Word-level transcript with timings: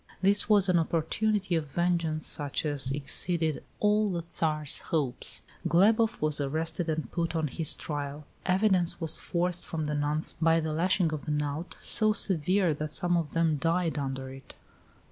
This 0.19 0.49
was 0.49 0.67
an 0.67 0.79
opportunity 0.79 1.53
of 1.53 1.67
vengeance 1.67 2.25
such 2.25 2.65
as 2.65 2.91
exceeded 2.91 3.63
all 3.79 4.09
the 4.11 4.23
Tsar's 4.23 4.79
hopes. 4.79 5.43
Glebof 5.67 6.19
was 6.19 6.41
arrested 6.41 6.89
and 6.89 7.11
put 7.11 7.35
on 7.35 7.47
his 7.47 7.75
trial. 7.75 8.25
Evidence 8.43 8.99
was 8.99 9.19
forced 9.19 9.63
from 9.63 9.85
the 9.85 9.93
nuns 9.93 10.33
by 10.41 10.59
the 10.59 10.73
lashing 10.73 11.13
of 11.13 11.25
the 11.25 11.31
knout, 11.31 11.75
so 11.79 12.13
severe 12.13 12.73
that 12.73 12.89
some 12.89 13.15
of 13.15 13.33
them 13.33 13.57
died 13.57 13.99
under 13.99 14.31
it. 14.33 14.55